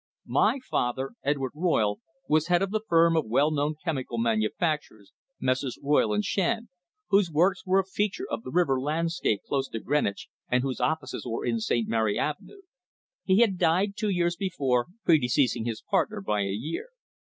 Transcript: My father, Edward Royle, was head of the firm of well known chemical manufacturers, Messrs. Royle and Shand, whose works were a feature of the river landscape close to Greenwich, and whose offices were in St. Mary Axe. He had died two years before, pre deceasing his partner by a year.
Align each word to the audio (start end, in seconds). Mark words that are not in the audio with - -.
My 0.25 0.59
father, 0.67 1.11
Edward 1.23 1.51
Royle, 1.53 1.99
was 2.27 2.47
head 2.47 2.63
of 2.63 2.71
the 2.71 2.81
firm 2.89 3.15
of 3.15 3.27
well 3.27 3.51
known 3.51 3.75
chemical 3.85 4.17
manufacturers, 4.17 5.13
Messrs. 5.39 5.77
Royle 5.79 6.11
and 6.11 6.25
Shand, 6.25 6.69
whose 7.09 7.29
works 7.29 7.67
were 7.67 7.77
a 7.79 7.83
feature 7.85 8.25
of 8.27 8.41
the 8.41 8.49
river 8.49 8.81
landscape 8.81 9.41
close 9.45 9.69
to 9.69 9.79
Greenwich, 9.79 10.27
and 10.49 10.63
whose 10.63 10.79
offices 10.81 11.23
were 11.23 11.45
in 11.45 11.59
St. 11.59 11.87
Mary 11.87 12.17
Axe. 12.17 12.41
He 13.25 13.41
had 13.41 13.59
died 13.59 13.93
two 13.95 14.09
years 14.09 14.35
before, 14.35 14.87
pre 15.05 15.19
deceasing 15.19 15.65
his 15.67 15.83
partner 15.83 16.19
by 16.19 16.41
a 16.41 16.45
year. 16.51 16.87